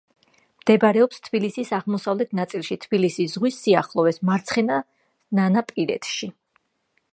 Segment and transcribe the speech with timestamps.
[0.61, 6.31] მდებარეობს თბილისის აღმოსავლეთ ნაწილში, თბილისის ზღვის სიახლოვეს, მარცხენანაპირეთში.